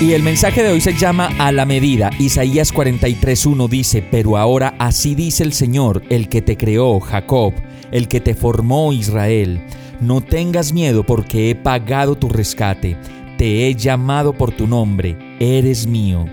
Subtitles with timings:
[0.00, 2.08] Y el mensaje de hoy se llama A la medida.
[2.18, 7.52] Isaías 43.1 dice, Pero ahora así dice el Señor, el que te creó, Jacob,
[7.92, 9.62] el que te formó, Israel.
[10.00, 12.96] No tengas miedo porque he pagado tu rescate,
[13.36, 16.24] te he llamado por tu nombre, eres mío.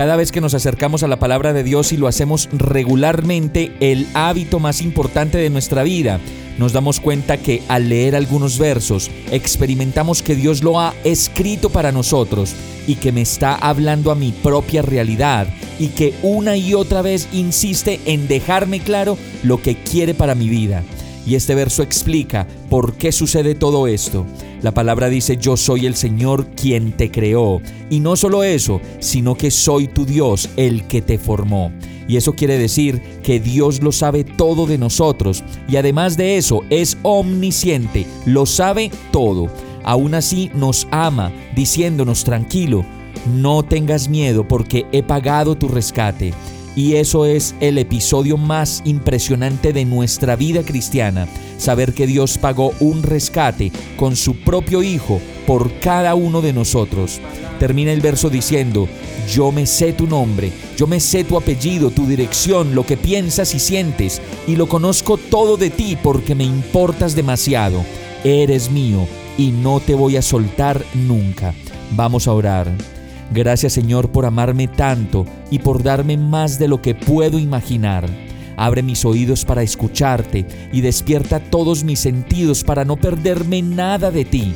[0.00, 4.06] Cada vez que nos acercamos a la palabra de Dios y lo hacemos regularmente, el
[4.14, 6.20] hábito más importante de nuestra vida,
[6.56, 11.92] nos damos cuenta que al leer algunos versos experimentamos que Dios lo ha escrito para
[11.92, 12.54] nosotros
[12.86, 17.28] y que me está hablando a mi propia realidad y que una y otra vez
[17.34, 20.82] insiste en dejarme claro lo que quiere para mi vida.
[21.26, 24.26] Y este verso explica por qué sucede todo esto.
[24.62, 27.60] La palabra dice, yo soy el Señor quien te creó.
[27.88, 31.72] Y no solo eso, sino que soy tu Dios, el que te formó.
[32.08, 35.44] Y eso quiere decir que Dios lo sabe todo de nosotros.
[35.68, 39.48] Y además de eso, es omnisciente, lo sabe todo.
[39.84, 42.84] Aún así nos ama, diciéndonos tranquilo,
[43.32, 46.34] no tengas miedo porque he pagado tu rescate.
[46.76, 51.26] Y eso es el episodio más impresionante de nuestra vida cristiana,
[51.58, 57.20] saber que Dios pagó un rescate con su propio Hijo por cada uno de nosotros.
[57.58, 58.88] Termina el verso diciendo,
[59.30, 63.54] yo me sé tu nombre, yo me sé tu apellido, tu dirección, lo que piensas
[63.54, 67.84] y sientes, y lo conozco todo de ti porque me importas demasiado.
[68.22, 71.52] Eres mío y no te voy a soltar nunca.
[71.96, 72.99] Vamos a orar.
[73.30, 78.08] Gracias Señor por amarme tanto y por darme más de lo que puedo imaginar.
[78.56, 84.24] Abre mis oídos para escucharte y despierta todos mis sentidos para no perderme nada de
[84.24, 84.54] ti.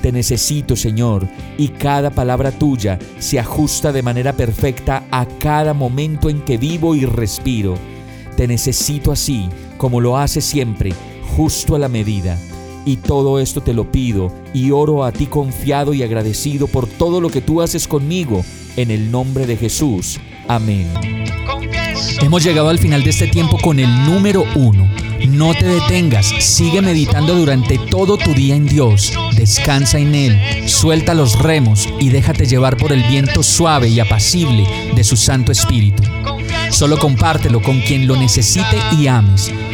[0.00, 1.26] Te necesito, Señor,
[1.58, 6.94] y cada palabra tuya se ajusta de manera perfecta a cada momento en que vivo
[6.94, 7.74] y respiro.
[8.36, 10.92] Te necesito así, como lo hace siempre,
[11.36, 12.38] justo a la medida.
[12.84, 17.20] Y todo esto te lo pido y oro a ti confiado y agradecido por todo
[17.20, 18.44] lo que tú haces conmigo,
[18.76, 20.18] en el nombre de Jesús.
[20.48, 20.86] Amén.
[22.20, 24.88] Hemos llegado al final de este tiempo con el número uno.
[25.28, 31.14] No te detengas, sigue meditando durante todo tu día en Dios, descansa en Él, suelta
[31.14, 36.02] los remos y déjate llevar por el viento suave y apacible de su Santo Espíritu.
[36.70, 39.50] Solo compártelo con quien lo necesite y ames.